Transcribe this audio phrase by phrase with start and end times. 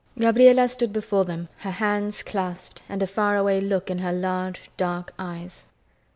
[0.17, 4.71] Gabriela stood before them, her hands clasped and a far away look in her large,
[4.75, 5.67] dark eyes.